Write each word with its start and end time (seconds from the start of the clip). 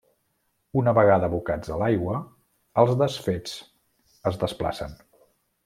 Una 0.79 0.93
vegada 0.97 1.29
abocats 1.31 1.73
a 1.75 1.77
l'aigua, 1.83 2.23
els 2.85 2.97
desfets 3.03 3.55
es 4.33 4.41
desplacen. 4.47 5.01